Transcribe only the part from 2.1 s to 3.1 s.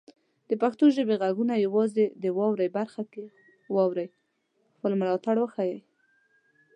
د "واورئ" برخه